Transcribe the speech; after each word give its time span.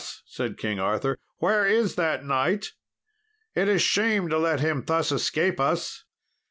said 0.25 0.57
King 0.57 0.79
Arthur, 0.79 1.19
"where 1.37 1.63
is 1.63 1.93
that 1.93 2.25
knight? 2.25 2.71
it 3.53 3.67
is 3.69 3.83
shame 3.83 4.29
to 4.29 4.39
let 4.39 4.59
him 4.59 4.83
thus 4.83 5.11
escape 5.11 5.59
us." 5.59 6.05